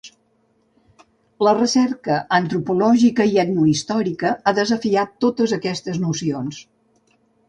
La 1.47 1.51
recerca 1.57 2.15
antropològica 2.37 3.27
i 3.33 3.37
etnohistòrica 3.43 4.31
ha 4.45 4.55
desafiat 4.61 5.13
totes 5.27 5.55
aquestes 5.59 6.01
nocions. 6.07 6.59